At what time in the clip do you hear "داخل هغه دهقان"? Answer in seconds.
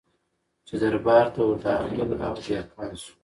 1.65-2.91